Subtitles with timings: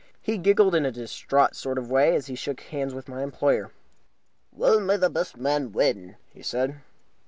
[0.19, 3.69] He giggled in a distraught sort of way as he shook hands with my employer.
[4.51, 6.79] "Well, may the best man win," he said.